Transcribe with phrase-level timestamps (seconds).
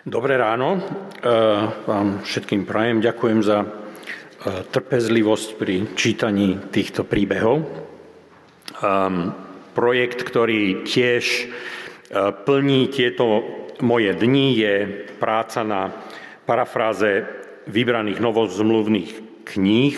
[0.00, 0.82] Dobré ráno, e,
[1.84, 3.04] vám všetkým prajem.
[3.04, 3.68] Ďakujem za e,
[4.72, 7.60] trpezlivosť pri čítaní týchto príbehov.
[8.80, 9.36] Ehm,
[9.76, 11.44] projekt, ktorý tiež e,
[12.32, 13.44] plní tieto
[13.84, 14.74] moje dni, je
[15.20, 15.92] práca na
[16.48, 17.28] parafráze
[17.68, 19.96] vybraných novozmluvných kníh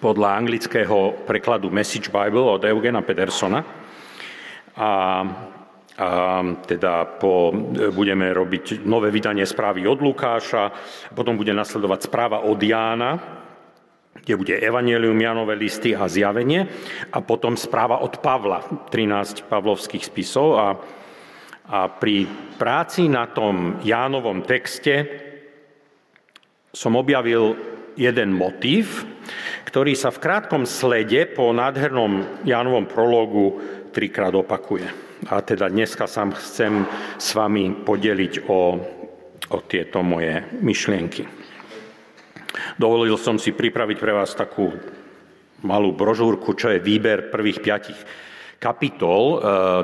[0.00, 3.60] podľa anglického prekladu Message Bible od Eugena Pedersona.
[4.80, 4.88] A
[5.98, 7.50] a teda po,
[7.90, 10.70] budeme robiť nové vydanie správy od Lukáša,
[11.10, 13.18] potom bude nasledovať správa od Jána,
[14.14, 16.70] kde bude Evangelium, Janové listy a zjavenie
[17.10, 18.62] a potom správa od Pavla,
[18.94, 20.68] 13 pavlovských spisov a,
[21.66, 25.26] a pri práci na tom Jánovom texte
[26.70, 27.58] som objavil
[27.98, 29.02] jeden motív,
[29.66, 33.58] ktorý sa v krátkom slede po nádhernom Jánovom prologu
[33.90, 35.07] trikrát opakuje.
[35.26, 36.86] A teda dneska sa chcem
[37.18, 38.78] s vami podeliť o,
[39.50, 41.26] o tieto moje myšlienky.
[42.78, 44.70] Dovolil som si pripraviť pre vás takú
[45.66, 47.98] malú brožúrku, čo je výber prvých piatich
[48.62, 49.36] kapitol e,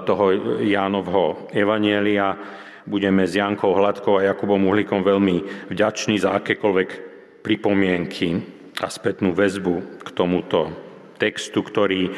[0.07, 0.25] toho
[0.63, 2.39] Jánovho Evanielia.
[2.87, 6.89] Budeme s Jankou Hladkou a Jakubom Uhlíkom veľmi vďační za akékoľvek
[7.43, 8.39] pripomienky
[8.79, 10.71] a spätnú väzbu k tomuto
[11.19, 12.11] textu, ktorý,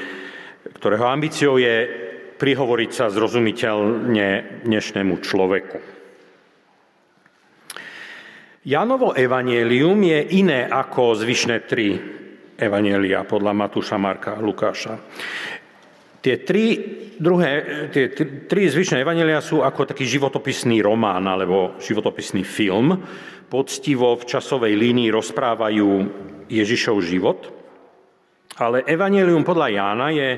[0.77, 2.06] ktorého ambíciou je
[2.37, 5.79] prihovoriť sa zrozumiteľne dnešnému človeku.
[8.67, 11.95] Janovo evanielium je iné ako zvyšné tri
[12.59, 14.99] evanielia podľa Matúša, Marka a Lukáša.
[16.19, 16.75] Tie tri,
[17.15, 18.11] druhé, tie
[18.51, 22.99] tri zvyšné evanielia sú ako taký životopisný román alebo životopisný film.
[23.47, 25.89] Poctivo v časovej línii rozprávajú
[26.51, 27.47] Ježišov život.
[28.59, 30.29] Ale evanelium podľa Jána je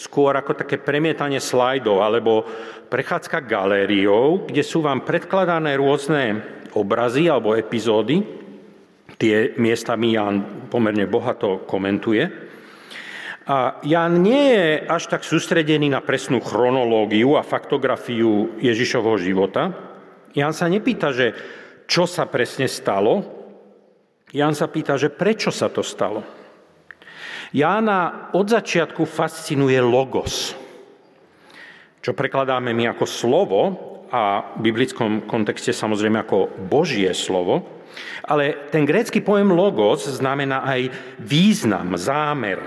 [0.00, 2.48] skôr ako také premietanie slajdov alebo
[2.88, 6.40] prechádzka galériou, kde sú vám predkladané rôzne
[6.72, 8.24] obrazy alebo epizódy.
[9.20, 12.24] Tie miestami Jan pomerne bohato komentuje.
[13.44, 19.68] A Jan nie je až tak sústredený na presnú chronológiu a faktografiu Ježišovho života.
[20.32, 21.36] Jan sa nepýta, že
[21.84, 23.20] čo sa presne stalo.
[24.32, 26.39] Jan sa pýta, že prečo sa to stalo.
[27.50, 30.54] Jána od začiatku fascinuje logos,
[31.98, 33.60] čo prekladáme my ako slovo
[34.06, 37.82] a v biblickom kontexte samozrejme ako Božie slovo,
[38.22, 42.62] ale ten grécky pojem logos znamená aj význam, zámer.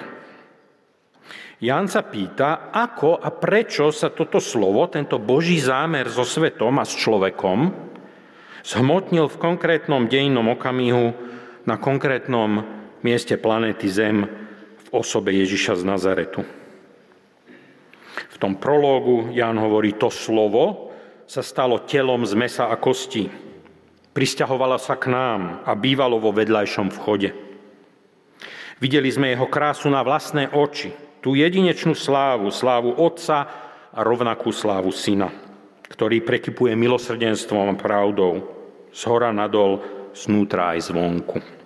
[1.63, 6.83] Ján sa pýta, ako a prečo sa toto slovo, tento Boží zámer so svetom a
[6.83, 7.71] s človekom
[8.67, 11.15] zhmotnil v konkrétnom dejnom okamihu
[11.63, 12.67] na konkrétnom
[12.99, 14.42] mieste planéty Zem
[14.93, 16.45] osobe Ježiša z Nazaretu.
[18.13, 20.93] V tom prológu Ján hovorí, to slovo
[21.25, 23.33] sa stalo telom z mesa a kostí.
[24.13, 27.33] Prisťahovala sa k nám a bývalo vo vedľajšom vchode.
[28.77, 30.93] Videli sme jeho krásu na vlastné oči,
[31.23, 33.49] tú jedinečnú slávu, slávu Otca
[33.89, 35.31] a rovnakú slávu Syna,
[35.89, 38.43] ktorý prekypuje milosrdenstvom a pravdou,
[38.93, 39.81] z hora nadol,
[40.13, 41.62] znútra aj zvonku.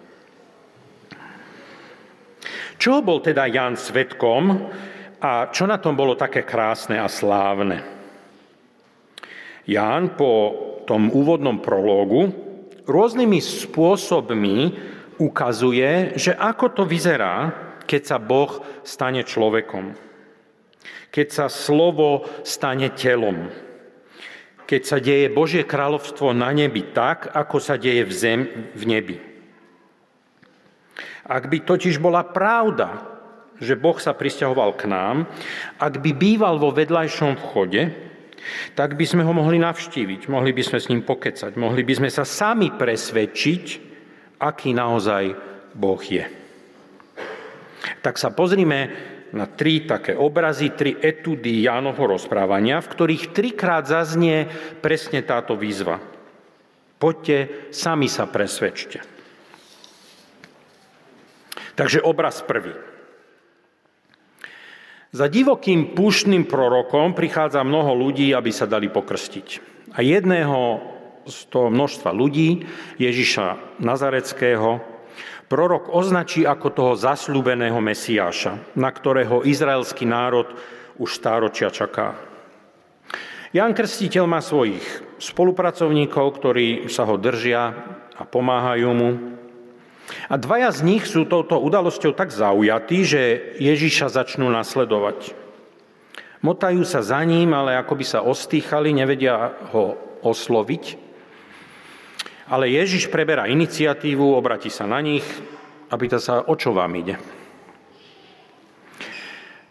[2.78, 4.70] Čo bol teda Jan svetkom
[5.18, 7.82] a čo na tom bolo také krásne a slávne?
[9.66, 10.34] Ján po
[10.88, 12.32] tom úvodnom prológu
[12.88, 14.58] rôznymi spôsobmi
[15.20, 17.52] ukazuje, že ako to vyzerá,
[17.84, 19.92] keď sa Boh stane človekom.
[21.12, 23.52] Keď sa slovo stane telom.
[24.68, 28.40] Keď sa deje Božie kráľovstvo na nebi tak, ako sa deje v zem
[28.76, 29.18] v nebi.
[31.28, 33.04] Ak by totiž bola pravda,
[33.60, 35.28] že Boh sa pristahoval k nám,
[35.76, 38.08] ak by býval vo vedľajšom vchode,
[38.80, 42.10] tak by sme ho mohli navštíviť, mohli by sme s ním pokecať, mohli by sme
[42.10, 43.66] sa sami presvedčiť,
[44.40, 45.24] aký naozaj
[45.76, 46.24] Boh je.
[48.00, 48.80] Tak sa pozrime
[49.36, 54.48] na tri také obrazy, tri etudy Jánovho rozprávania, v ktorých trikrát zaznie
[54.80, 56.00] presne táto výzva.
[56.98, 59.17] Poďte, sami sa presvedčte.
[61.78, 62.74] Takže obraz prvý.
[65.14, 69.48] Za divokým púštnym prorokom prichádza mnoho ľudí, aby sa dali pokrstiť.
[69.94, 70.82] A jedného
[71.24, 72.66] z toho množstva ľudí,
[73.00, 74.84] Ježiša Nazareckého,
[75.48, 80.50] prorok označí ako toho zasľúbeného Mesiáša, na ktorého izraelský národ
[81.00, 82.18] už stáročia čaká.
[83.56, 84.84] Jan Krstiteľ má svojich
[85.24, 87.72] spolupracovníkov, ktorí sa ho držia
[88.12, 89.10] a pomáhajú mu.
[90.28, 93.22] A dvaja z nich sú touto udalosťou tak zaujatí, že
[93.64, 95.32] Ježiša začnú nasledovať.
[96.44, 101.00] Motajú sa za ním, ale ako by sa ostýchali, nevedia ho osloviť.
[102.52, 105.24] Ale Ježiš preberá iniciatívu, obratí sa na nich
[105.88, 107.16] a pýta sa, o čo vám ide.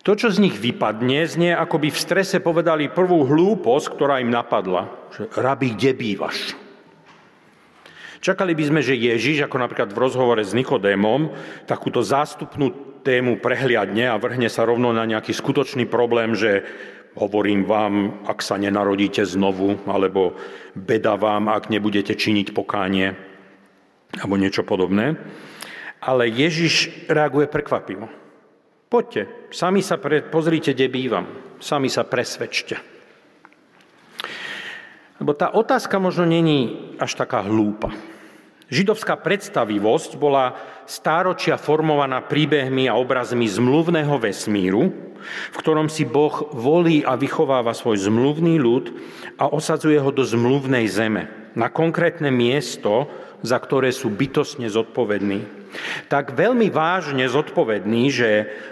[0.09, 4.31] To, čo z nich vypadne, znie, ako by v strese povedali prvú hlúposť, ktorá im
[4.31, 4.87] napadla.
[5.13, 6.66] Že, rabi, kde bývaš?
[8.21, 11.33] Čakali by sme, že Ježiš, ako napríklad v rozhovore s Nikodémom,
[11.69, 16.67] takúto zástupnú tému prehliadne a vrhne sa rovno na nejaký skutočný problém, že
[17.17, 20.37] hovorím vám, ak sa nenarodíte znovu, alebo
[20.77, 23.17] beda vám, ak nebudete činiť pokánie,
[24.21, 25.17] alebo niečo podobné.
[26.05, 28.07] Ale Ježiš reaguje prekvapivo.
[28.87, 31.27] Poďte, sami sa pre, pozrite, kde bývam,
[31.59, 32.96] sami sa presvedčte.
[35.17, 37.93] Lebo tá otázka možno není až taká hlúpa.
[38.67, 40.59] Židovská predstavivosť bola
[40.91, 44.91] stáročia formovaná príbehmi a obrazmi zmluvného vesmíru,
[45.55, 48.91] v ktorom si Boh volí a vychováva svoj zmluvný ľud
[49.39, 53.07] a osadzuje ho do zmluvnej zeme, na konkrétne miesto,
[53.47, 55.57] za ktoré sú bytosne zodpovední
[56.09, 58.31] tak veľmi vážne zodpovedný, že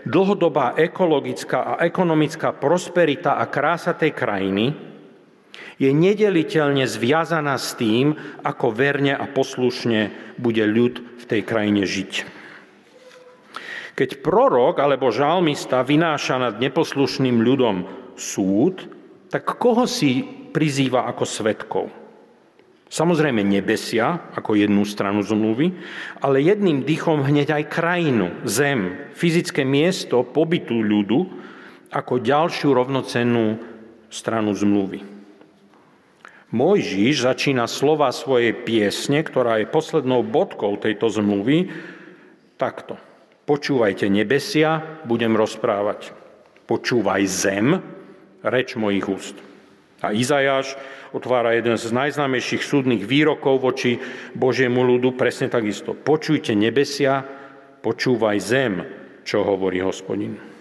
[0.08, 4.94] dlhodobá ekologická a ekonomická prosperita a krása tej krajiny
[5.79, 8.15] je nedeliteľne zviazaná s tým,
[8.47, 12.12] ako verne a poslušne bude ľud v tej krajine žiť.
[13.94, 17.87] Keď prorok alebo žalmista vynáša nad neposlušným ľudom
[18.19, 18.91] súd,
[19.31, 21.87] tak koho si prizýva ako svetkov?
[22.91, 25.75] Samozrejme nebesia ako jednu stranu zmluvy,
[26.23, 31.27] ale jedným dýchom hneď aj krajinu, zem, fyzické miesto pobytu ľudu
[31.91, 33.59] ako ďalšiu rovnocennú
[34.11, 35.03] stranu zmluvy.
[36.55, 41.75] Mojžiš začína slova svojej piesne, ktorá je poslednou bodkou tejto zmluvy,
[42.55, 42.95] takto.
[43.43, 46.15] Počúvajte nebesia, budem rozprávať.
[46.71, 47.83] Počúvaj zem,
[48.47, 49.35] reč mojich úst.
[49.99, 50.79] A Izajáš
[51.11, 53.99] otvára jeden z najznámejších súdnych výrokov voči
[54.39, 55.91] Božiemu ľudu, presne takisto.
[55.91, 57.27] Počujte nebesia,
[57.83, 58.87] počúvaj zem,
[59.27, 60.54] čo hovorí hospodin.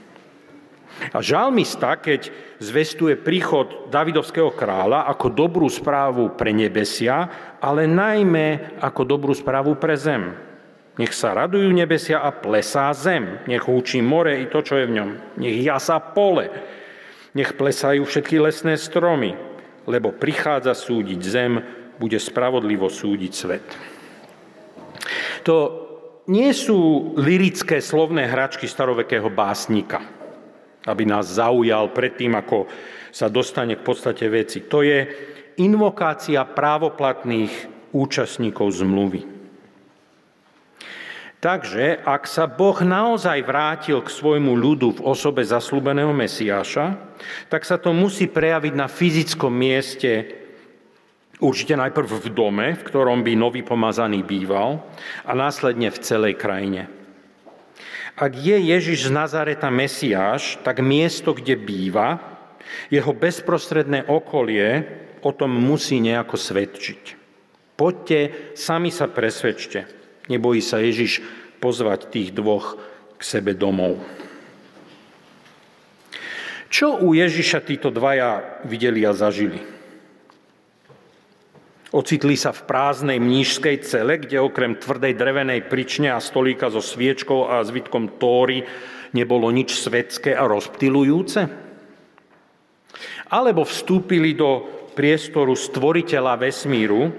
[1.11, 2.29] A žalmista, keď
[2.61, 7.27] zvestuje príchod Davidovského kráľa ako dobrú správu pre nebesia,
[7.59, 10.31] ale najmä ako dobrú správu pre zem.
[10.95, 13.41] Nech sa radujú nebesia a plesá zem.
[13.49, 15.09] Nech húči more i to, čo je v ňom.
[15.41, 16.53] Nech jasá pole.
[17.33, 19.53] Nech plesajú všetky lesné stromy
[19.87, 21.51] lebo prichádza súdiť zem,
[21.99, 23.65] bude spravodlivo súdiť svet.
[25.43, 25.55] To
[26.31, 29.99] nie sú lirické slovné hračky starovekého básnika,
[30.83, 32.67] aby nás zaujal pred tým, ako
[33.13, 34.65] sa dostane k podstate veci.
[34.67, 35.05] To je
[35.61, 37.53] invokácia právoplatných
[37.93, 39.21] účastníkov zmluvy.
[41.43, 46.95] Takže ak sa Boh naozaj vrátil k svojmu ľudu v osobe zaslúbeného Mesiáša,
[47.51, 50.39] tak sa to musí prejaviť na fyzickom mieste,
[51.43, 54.87] určite najprv v dome, v ktorom by nový pomazaný býval,
[55.27, 56.87] a následne v celej krajine.
[58.13, 62.21] Ak je Ježiš z Nazareta Mesiáš, tak miesto, kde býva,
[62.93, 64.85] jeho bezprostredné okolie
[65.25, 67.03] o tom musí nejako svedčiť.
[67.73, 69.89] Poďte, sami sa presvedčte.
[70.29, 71.25] Nebojí sa Ježiš
[71.57, 72.77] pozvať tých dvoch
[73.17, 73.97] k sebe domov.
[76.69, 79.61] Čo u Ježiša títo dvaja videli a zažili?
[81.93, 87.45] Ocitli sa v prázdnej mnížskej cele, kde okrem tvrdej drevenej prične a stolíka so sviečkou
[87.45, 88.65] a zvitkom tóry
[89.13, 91.41] nebolo nič svetské a rozptilujúce?
[93.29, 94.65] Alebo vstúpili do
[94.97, 97.13] priestoru stvoriteľa vesmíru,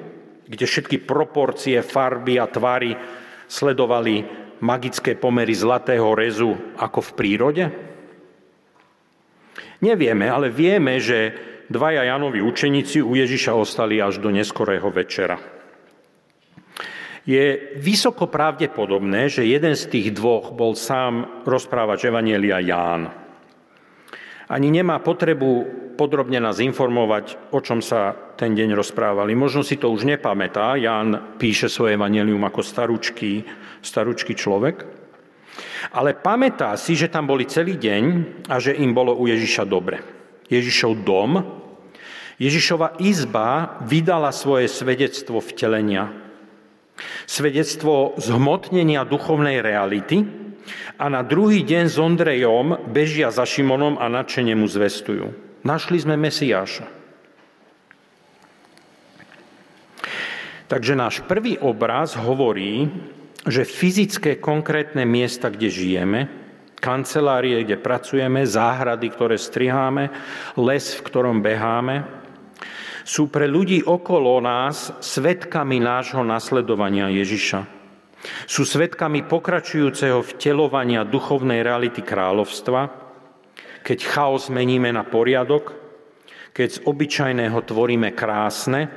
[0.51, 2.99] kde všetky proporcie, farby a tvary
[3.47, 4.27] sledovali
[4.59, 6.51] magické pomery zlatého rezu
[6.83, 7.65] ako v prírode?
[9.87, 15.43] Nevieme, ale vieme, že dvaja Janovi učeníci u Ježiša ostali až do neskorého večera.
[17.27, 23.11] Je vysoko pravdepodobné, že jeden z tých dvoch bol sám rozprávať Evanielia Ján.
[24.45, 29.33] Ani nemá potrebu podrobne nás informovať, o čom sa ten deň rozprávali.
[29.33, 30.77] Možno si to už nepamätá.
[30.77, 33.49] Ján píše svoje evanelium ako staručký,
[33.81, 34.85] staručký človek.
[35.97, 38.03] Ale pamätá si, že tam boli celý deň
[38.53, 40.05] a že im bolo u Ježiša dobre.
[40.53, 41.41] Ježišov dom,
[42.39, 46.11] Ježišova izba vydala svoje svedectvo vtelenia.
[47.27, 50.45] Svedectvo zhmotnenia duchovnej reality,
[50.97, 55.35] a na druhý deň s Ondrejom bežia za Šimonom a nadšene mu zvestujú.
[55.65, 56.87] Našli sme Mesiáša.
[60.65, 62.89] Takže náš prvý obraz hovorí,
[63.45, 66.21] že fyzické konkrétne miesta, kde žijeme,
[66.81, 70.09] kancelárie, kde pracujeme, záhrady, ktoré striháme,
[70.57, 72.24] les, v ktorom beháme,
[73.05, 77.61] Sú pre ľudí okolo nás svetkami nášho nasledovania Ježiša.
[78.49, 82.89] Sú svetkami pokračujúceho vtelovania duchovnej reality kráľovstva,
[83.85, 85.77] keď chaos meníme na poriadok,
[86.57, 88.89] keď z obyčajného tvoríme krásne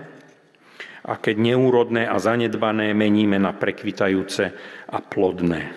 [1.03, 4.43] a keď neúrodné a zanedbané meníme na prekvitajúce
[4.87, 5.75] a plodné.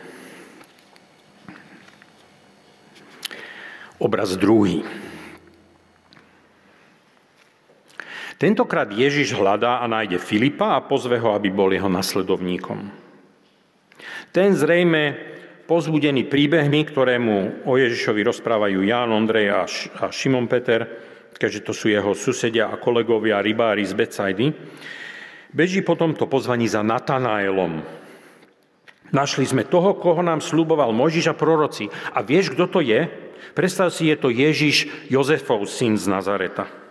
[3.98, 5.09] Obraz druhý.
[8.40, 12.88] Tentokrát Ježiš hľadá a nájde Filipa a pozve ho, aby bol jeho nasledovníkom.
[14.32, 15.12] Ten zrejme
[15.68, 20.88] pozbudený príbehmi, ktorému o Ježišovi rozprávajú Ján, Ondrej a Šimon Peter,
[21.36, 24.46] keďže to sú jeho susedia a kolegovia, rybári z Becajdy,
[25.52, 27.84] beží po tomto pozvaní za Natanaelom.
[29.12, 31.92] Našli sme toho, koho nám sluboval Mojžiš a proroci.
[32.16, 33.04] A vieš, kto to je?
[33.52, 36.89] Predstav si, je to Ježiš, Jozefov syn z Nazareta.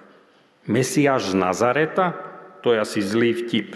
[0.70, 2.14] Mesiáš z Nazareta?
[2.62, 3.74] To je asi zlý vtip.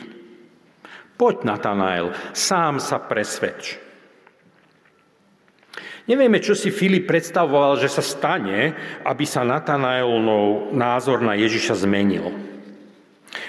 [1.18, 3.82] Poď, Natanael, sám sa presvedč.
[6.04, 8.76] Nevieme, čo si Filip predstavoval, že sa stane,
[9.08, 12.28] aby sa Natanaelov názor na Ježiša zmenil.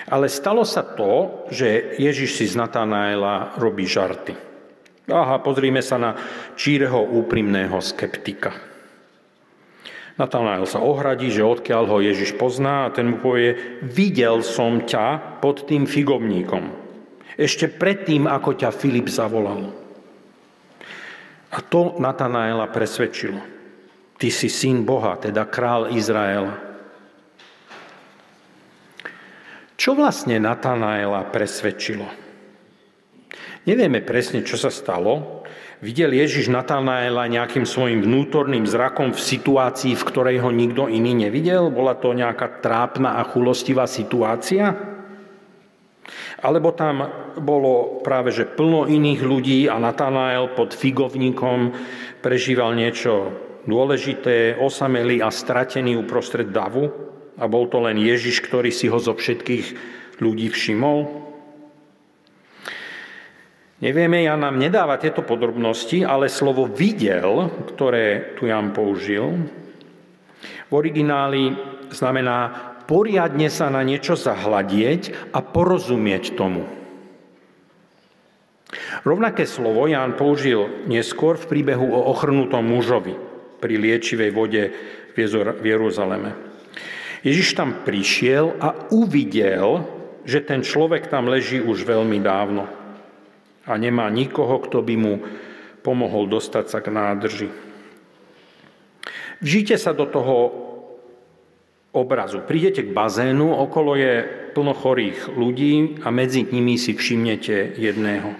[0.08, 4.32] Ale stalo sa to, že Ježiš si z Natanaela robí žarty.
[5.10, 6.16] Aha, pozrime sa na
[6.56, 8.73] číreho úprimného skeptika.
[10.14, 15.40] Natanael sa ohradí, že odkiaľ ho Ježiš pozná a ten mu povie, videl som ťa
[15.42, 16.70] pod tým figovníkom.
[17.34, 19.74] Ešte predtým, ako ťa Filip zavolal.
[21.50, 23.42] A to Natanaela presvedčilo.
[24.14, 26.62] Ty si syn Boha, teda král Izraela.
[29.74, 32.06] Čo vlastne Natanaela presvedčilo?
[33.66, 35.43] Nevieme presne, čo sa stalo,
[35.82, 41.72] Videl Ježiš Natanaela nejakým svojim vnútorným zrakom v situácii, v ktorej ho nikto iný nevidel?
[41.74, 44.70] Bola to nejaká trápna a chulostivá situácia?
[46.44, 47.08] Alebo tam
[47.40, 51.72] bolo práve že plno iných ľudí a Natanael pod figovníkom
[52.20, 53.32] prežíval niečo
[53.64, 56.92] dôležité, osamelý a stratený uprostred davu?
[57.40, 59.66] A bol to len Ježiš, ktorý si ho zo všetkých
[60.22, 61.23] ľudí všimol?
[63.82, 69.50] Nevieme, ja nám nedáva tieto podrobnosti, ale slovo videl, ktoré tu Jan použil,
[70.70, 71.58] v origináli
[71.90, 72.54] znamená
[72.86, 76.62] poriadne sa na niečo zahľadieť a porozumieť tomu.
[79.02, 83.14] Rovnaké slovo Ján použil neskôr v príbehu o ochrnutom mužovi
[83.58, 84.62] pri liečivej vode
[85.14, 86.34] v Jeruzaleme.
[87.24, 89.84] Ježiš tam prišiel a uvidel,
[90.24, 92.83] že ten človek tam leží už veľmi dávno
[93.64, 95.14] a nemá nikoho, kto by mu
[95.84, 97.48] pomohol dostať sa k nádrži.
[99.44, 100.36] Vžite sa do toho
[101.94, 102.42] obrazu.
[102.42, 104.24] Prídete k bazénu, okolo je
[104.56, 108.34] plno chorých ľudí a medzi nimi si všimnete jedného.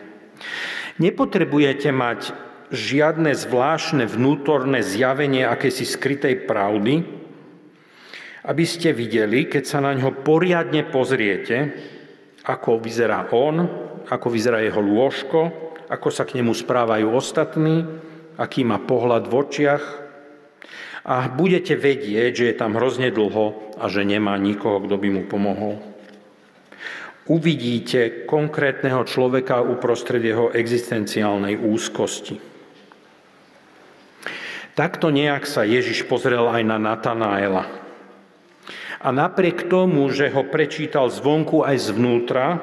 [0.98, 2.34] Nepotrebujete mať
[2.74, 7.04] žiadne zvláštne vnútorné zjavenie akési skrytej pravdy,
[8.44, 11.56] aby ste videli, keď sa na ňo poriadne pozriete,
[12.44, 13.64] ako vyzerá on,
[14.08, 15.52] ako vyzerá jeho lôžko,
[15.88, 17.84] ako sa k nemu správajú ostatní,
[18.40, 19.84] aký má pohľad v očiach.
[21.04, 25.22] A budete vedieť, že je tam hrozne dlho a že nemá nikoho, kto by mu
[25.28, 25.76] pomohol.
[27.28, 32.36] Uvidíte konkrétneho človeka uprostred jeho existenciálnej úzkosti.
[34.74, 37.64] Takto nejak sa Ježiš pozrel aj na Natanaela.
[39.04, 42.58] A napriek tomu, že ho prečítal zvonku aj zvnútra,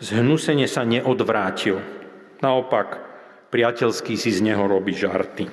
[0.00, 1.78] zhnusene sa neodvrátil.
[2.40, 3.00] Naopak,
[3.54, 5.46] priateľský si z neho robí žarty.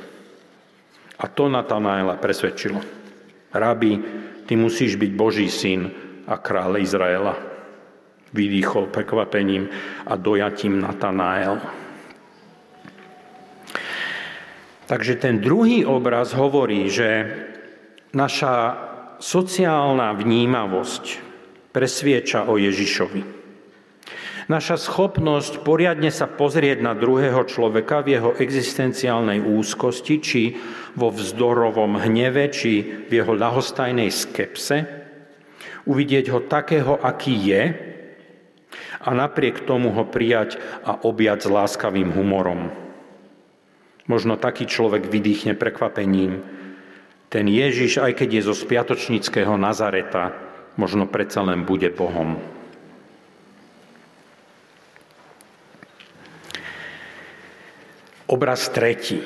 [1.21, 2.81] A to Natanaela presvedčilo.
[3.53, 3.93] Rabi,
[4.49, 5.91] ty musíš byť Boží syn
[6.25, 7.35] a kráľ Izraela.
[8.31, 9.69] Vydýchol prekvapením
[10.07, 11.59] a dojatím Natanael.
[14.87, 17.27] Takže ten druhý obraz hovorí, že
[18.11, 18.55] naša
[19.21, 21.03] sociálna vnímavosť
[21.71, 23.40] presvieča o Ježišovi.
[24.51, 30.59] Naša schopnosť poriadne sa pozrieť na druhého človeka v jeho existenciálnej úzkosti, či
[30.91, 34.83] vo vzdorovom hneve, či v jeho ľahostajnej skepse,
[35.87, 37.63] uvidieť ho takého, aký je
[38.99, 42.75] a napriek tomu ho prijať a objať s láskavým humorom.
[44.11, 46.43] Možno taký človek vydýchne prekvapením.
[47.31, 50.35] Ten Ježiš, aj keď je zo spiatočníckého Nazareta,
[50.75, 52.59] možno predsa len bude Bohom.
[58.31, 59.19] Obraz tretí.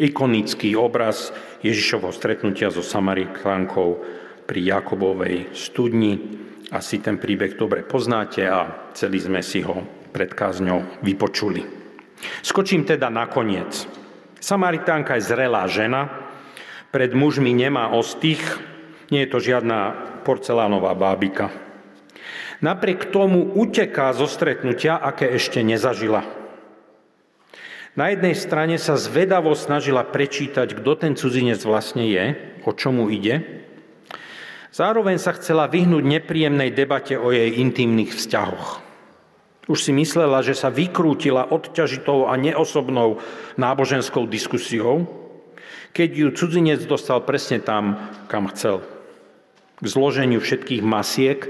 [0.00, 1.28] Ikonický obraz
[1.60, 4.00] Ježišovho stretnutia so Samaritánkou
[4.48, 6.16] pri Jakobovej studni.
[6.72, 11.60] Asi ten príbeh dobre poznáte a celý sme si ho pred kázňou vypočuli.
[12.40, 13.84] Skočím teda na koniec.
[14.40, 16.08] Samaritánka je zrelá žena,
[16.96, 18.40] pred mužmi nemá ostých,
[19.12, 21.52] nie je to žiadna porcelánová bábika.
[22.64, 26.41] Napriek tomu uteká zo stretnutia, aké ešte nezažila.
[27.92, 32.32] Na jednej strane sa zvedavo snažila prečítať, kto ten cudzinec vlastne je,
[32.64, 33.44] o čomu ide.
[34.72, 38.80] Zároveň sa chcela vyhnúť nepríjemnej debate o jej intimných vzťahoch.
[39.68, 43.20] Už si myslela, že sa vykrútila odťažitou a neosobnou
[43.60, 45.04] náboženskou diskusiou,
[45.92, 48.80] keď ju cudzinec dostal presne tam, kam chcel.
[49.84, 51.44] K zloženiu všetkých masiek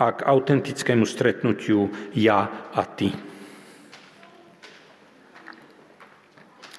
[0.00, 3.12] a k autentickému stretnutiu ja a ty.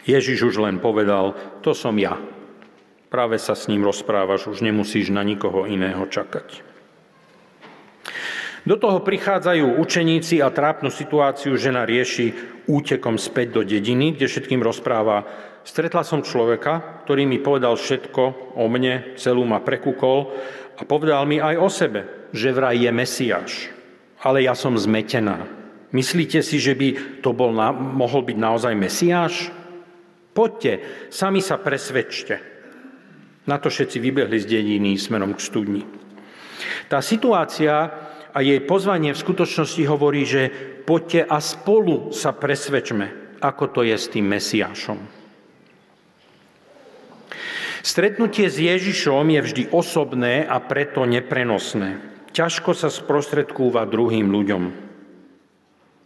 [0.06, 1.34] Ježiš už len povedal,
[1.66, 2.22] to som ja.
[3.10, 6.62] Práve sa s ním rozprávaš, už nemusíš na nikoho iného čakať.
[8.66, 12.34] Do toho prichádzajú učeníci a trápnu situáciu žena rieši
[12.66, 15.22] útekom späť do dediny, kde všetkým rozpráva,
[15.62, 20.34] stretla som človeka, ktorý mi povedal všetko o mne, celú ma prekúkol
[20.78, 22.02] a povedal mi aj o sebe,
[22.34, 23.52] že vraj je Mesiáš.
[24.26, 25.46] Ale ja som zmetená.
[25.94, 29.54] Myslíte si, že by to bol, mohol byť naozaj Mesiáš?
[30.36, 32.36] Poďte, sami sa presvedčte.
[33.48, 35.82] Na to všetci vybehli z dediny smerom k studni.
[36.92, 37.88] Tá situácia
[38.36, 40.52] a jej pozvanie v skutočnosti hovorí, že
[40.84, 45.00] poďte a spolu sa presvedčme, ako to je s tým Mesiášom.
[47.86, 52.02] Stretnutie s Ježišom je vždy osobné a preto neprenosné.
[52.36, 54.64] Ťažko sa sprostredkúva druhým ľuďom.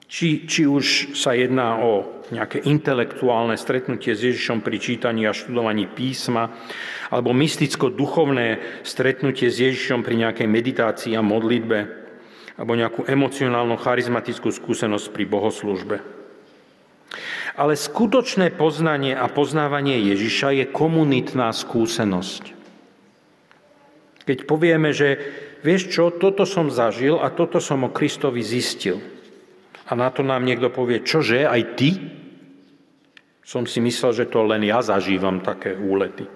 [0.10, 5.86] Či, či už sa jedná o nejaké intelektuálne stretnutie s Ježišom pri čítaní a študovaní
[5.86, 6.50] písma,
[7.14, 11.80] alebo mysticko-duchovné stretnutie s Ježišom pri nejakej meditácii a modlitbe,
[12.58, 16.02] alebo nejakú emocionálnu charizmatickú skúsenosť pri bohoslužbe.
[17.54, 22.58] Ale skutočné poznanie a poznávanie Ježiša je komunitná skúsenosť.
[24.26, 25.22] Keď povieme, že
[25.62, 28.98] vieš čo, toto som zažil a toto som o Kristovi zistil–
[29.90, 31.90] a na to nám niekto povie, čože, aj ty?
[33.42, 36.30] Som si myslel, že to len ja zažívam také úlety.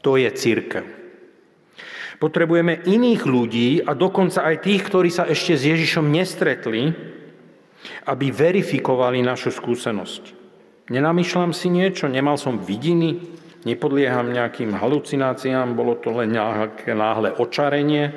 [0.00, 0.96] To je církev.
[2.16, 6.88] Potrebujeme iných ľudí a dokonca aj tých, ktorí sa ešte s Ježišom nestretli,
[8.08, 10.32] aby verifikovali našu skúsenosť.
[10.88, 13.20] Nenamýšľam si niečo, nemal som vidiny,
[13.68, 18.14] nepodlieham nejakým halucináciám, bolo to len nejaké náhle očarenie.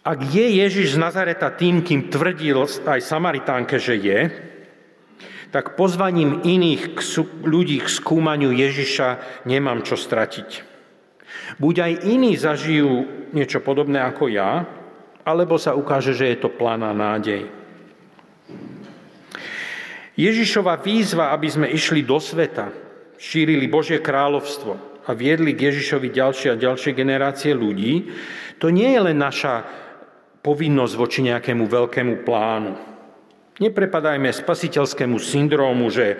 [0.00, 4.20] Ak je Ježiš z Nazareta tým, kým tvrdil aj Samaritánke, že je,
[5.52, 6.96] tak pozvaním iných
[7.44, 10.64] ľudí k skúmaniu Ježiša nemám čo stratiť.
[11.60, 13.04] Buď aj iní zažijú
[13.36, 14.64] niečo podobné ako ja,
[15.26, 17.50] alebo sa ukáže, že je to plána nádej.
[20.16, 22.72] Ježišova výzva, aby sme išli do sveta,
[23.20, 28.08] šírili Božie kráľovstvo a viedli k Ježišovi ďalšie a ďalšie generácie ľudí,
[28.56, 29.64] to nie je len naša
[30.40, 32.72] povinnosť voči nejakému veľkému plánu.
[33.60, 36.16] Neprepadajme spasiteľskému syndrómu, že,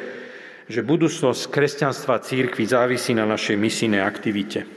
[0.69, 4.69] že budúcnosť kresťanstva církvy závisí na našej misijnej aktivite.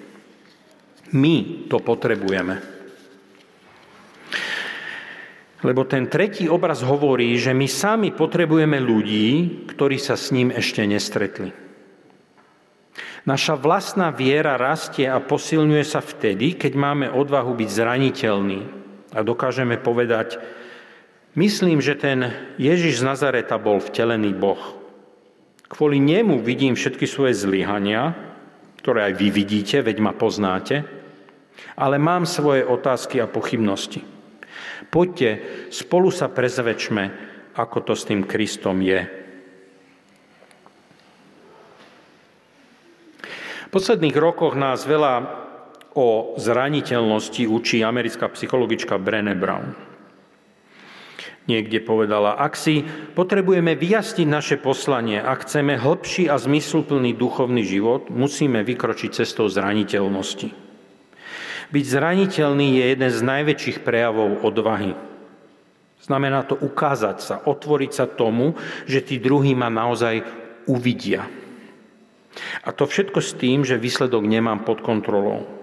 [1.11, 2.55] My to potrebujeme.
[5.63, 10.83] Lebo ten tretí obraz hovorí, že my sami potrebujeme ľudí, ktorí sa s ním ešte
[10.83, 11.55] nestretli.
[13.23, 18.82] Naša vlastná viera rastie a posilňuje sa vtedy, keď máme odvahu byť zraniteľní,
[19.13, 20.41] a dokážeme povedať,
[21.37, 24.59] myslím, že ten Ježiš z Nazareta bol vtelený Boh.
[25.69, 28.13] Kvôli nemu vidím všetky svoje zlyhania,
[28.81, 30.83] ktoré aj vy vidíte, veď ma poznáte,
[31.77, 34.03] ale mám svoje otázky a pochybnosti.
[34.89, 35.41] Poďte,
[35.73, 37.13] spolu sa prezvečme,
[37.57, 39.01] ako to s tým Kristom je.
[43.69, 45.42] V posledných rokoch nás veľa
[45.93, 49.73] o zraniteľnosti učí americká psychologička Brené Brown.
[51.43, 52.87] Niekde povedala, ak si
[53.19, 60.55] potrebujeme vyjasniť naše poslanie, ak chceme hĺbší a zmysluplný duchovný život, musíme vykročiť cestou zraniteľnosti.
[61.67, 64.95] Byť zraniteľný je jeden z najväčších prejavov odvahy.
[65.99, 68.55] Znamená to ukázať sa, otvoriť sa tomu,
[68.87, 70.23] že tí druhí ma naozaj
[70.67, 71.27] uvidia.
[72.63, 75.62] A to všetko s tým, že výsledok nemám pod kontrolou.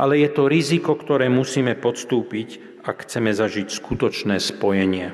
[0.00, 5.12] Ale je to riziko, ktoré musíme podstúpiť, ak chceme zažiť skutočné spojenie.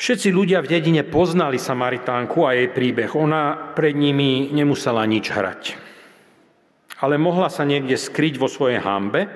[0.00, 3.12] Všetci ľudia v dedine poznali Samaritánku a jej príbeh.
[3.12, 5.62] Ona pred nimi nemusela nič hrať.
[7.04, 9.28] Ale mohla sa niekde skryť vo svojej hambe,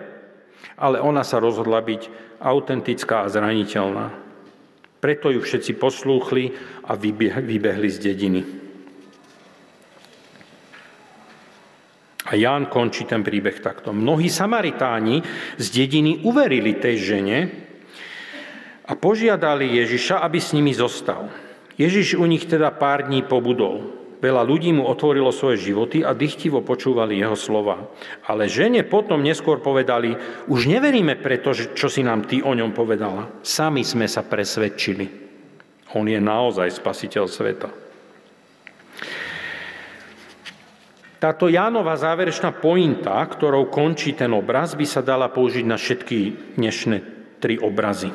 [0.81, 2.03] ale ona sa rozhodla byť
[2.41, 4.09] autentická a zraniteľná.
[5.05, 6.57] Preto ju všetci poslúchli
[6.89, 8.64] a vybehli z dediny.
[12.35, 13.95] A Ján končí ten príbeh takto.
[13.95, 15.23] Mnohí Samaritáni
[15.55, 17.39] z dediny uverili tej žene,
[18.85, 21.33] a požiadali Ježiša, aby s nimi zostal.
[21.81, 24.05] Ježiš u nich teda pár dní pobudol.
[24.21, 27.93] Veľa ľudí mu otvorilo svoje životy a dychtivo počúvali jeho slova.
[28.25, 30.17] Ale žene potom neskôr povedali,
[30.49, 33.29] už neveríme preto, čo si nám ty o ňom povedala.
[33.45, 35.25] Sami sme sa presvedčili.
[35.93, 37.84] On je naozaj spasiteľ sveta.
[41.23, 46.19] Táto Jánova záverečná pointa, ktorou končí ten obraz, by sa dala použiť na všetky
[46.59, 46.97] dnešné
[47.41, 48.11] tri obrazy.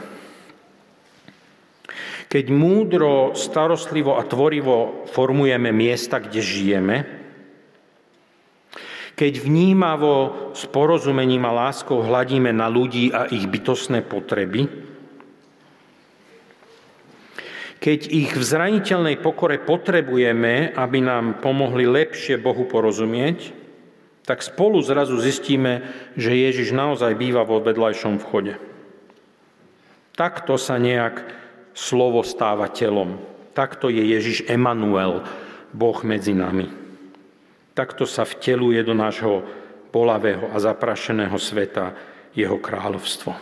[2.30, 6.98] Keď múdro, starostlivo a tvorivo formujeme miesta, kde žijeme,
[9.18, 14.89] keď vnímavo s porozumením a láskou hladíme na ľudí a ich bytostné potreby,
[17.90, 23.50] keď ich v zraniteľnej pokore potrebujeme, aby nám pomohli lepšie Bohu porozumieť,
[24.30, 25.82] tak spolu zrazu zistíme,
[26.14, 28.62] že Ježiš naozaj býva vo vedľajšom vchode.
[30.14, 31.34] Takto sa nejak
[31.74, 33.18] slovo stáva telom.
[33.58, 35.26] Takto je Ježiš Emanuel,
[35.74, 36.70] Boh medzi nami.
[37.74, 39.42] Takto sa vteluje do nášho
[39.90, 41.98] bolavého a zaprašeného sveta
[42.38, 43.34] jeho kráľovstvo.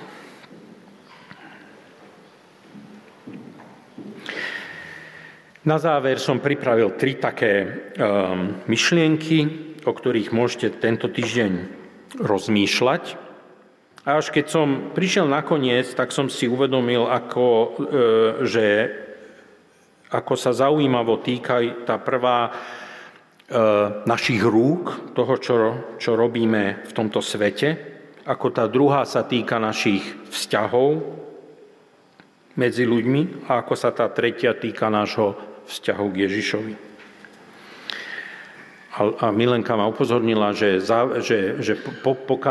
[5.68, 7.68] Na záver som pripravil tri také
[8.00, 9.40] um, myšlienky,
[9.84, 11.52] o ktorých môžete tento týždeň
[12.24, 13.04] rozmýšľať.
[14.08, 17.68] A až keď som prišiel na koniec, tak som si uvedomil, ako, e,
[18.48, 18.66] že
[20.08, 22.52] ako sa zaujímavo týka tá prvá e,
[24.08, 25.56] našich rúk, toho, čo,
[26.00, 27.76] čo robíme v tomto svete,
[28.24, 31.04] ako tá druhá sa týka našich vzťahov
[32.56, 36.74] medzi ľuďmi a ako sa tá tretia týka nášho vzťahu k Ježišovi.
[38.98, 42.42] A Milenka ma upozornila, že, za, že, že po, po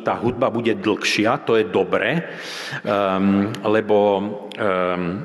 [0.00, 2.24] tá hudba bude dlhšia, to je dobré,
[2.80, 3.98] um, lebo,
[4.56, 5.20] um,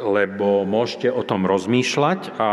[0.00, 2.50] lebo môžete o tom rozmýšľať a, a,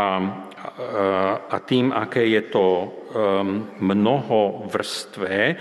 [1.48, 5.56] a tým, aké je to um, mnoho vrstvé,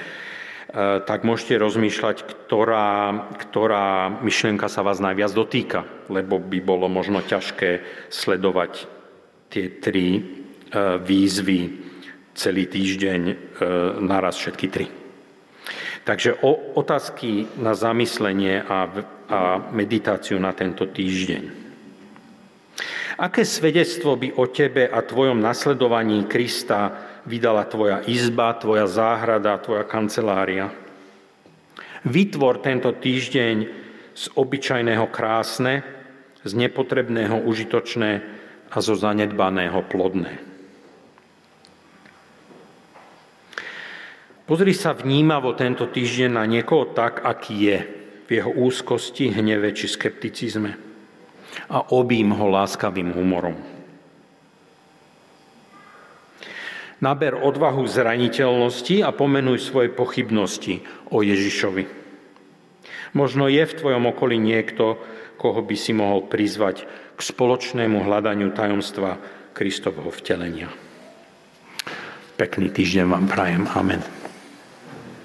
[1.06, 7.86] tak môžete rozmýšľať, ktorá, ktorá myšlienka sa vás najviac dotýka, lebo by bolo možno ťažké
[8.10, 8.90] sledovať
[9.54, 11.84] tie tri uh, výzvy
[12.34, 13.36] celý týždeň e,
[14.02, 14.90] naraz všetky tri.
[16.04, 18.90] Takže o, otázky na zamyslenie a,
[19.30, 19.40] a
[19.72, 21.64] meditáciu na tento týždeň.
[23.22, 29.84] Aké svedectvo by o tebe a tvojom nasledovaní Krista vydala tvoja izba, tvoja záhrada, tvoja
[29.84, 30.72] kancelária?
[32.04, 33.56] Vytvor tento týždeň
[34.14, 35.82] z obyčajného krásne,
[36.44, 38.12] z nepotrebného užitočné
[38.68, 40.54] a zo zanedbaného plodné.
[44.44, 47.80] Pozri sa vnímavo tento týždeň na niekoho tak, aký je
[48.28, 50.76] v jeho úzkosti, hneve či skepticizme
[51.72, 53.73] a obím ho láskavým humorom.
[57.04, 61.84] Naber odvahu zraniteľnosti a pomenuj svoje pochybnosti o Ježišovi.
[63.12, 65.04] Možno je v tvojom okolí niekto,
[65.36, 69.20] koho by si mohol prizvať k spoločnému hľadaniu tajomstva
[69.52, 70.72] Kristovho vtelenia.
[72.39, 73.68] Pekný týždeň vám prajem.
[73.76, 74.23] Amen.